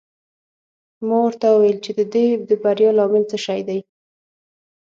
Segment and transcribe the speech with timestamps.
[1.07, 3.79] ما ورته وویل چې د دې د بریا لامل څه شی دی.